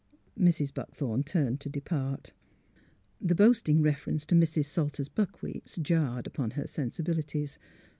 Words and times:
Mrs. 0.39 0.73
Buckthorn 0.73 1.21
turned 1.23 1.59
to 1.59 1.69
depart. 1.69 2.33
The 3.21 3.35
boasting 3.35 3.83
reference 3.83 4.25
to 4.25 4.33
Mrs. 4.35 4.65
Salter's 4.65 5.09
buckwheats 5.09 5.77
jarred 5.77 6.25
upon 6.25 6.49
her 6.57 6.65
sensibilities. 6.65 7.59